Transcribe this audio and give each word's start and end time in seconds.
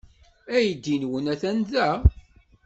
Aydi-nwen 0.55 1.25
atan 1.33 1.59
da. 1.71 1.89